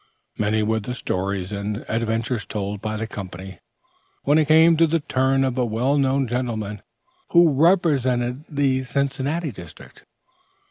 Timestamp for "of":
5.43-5.59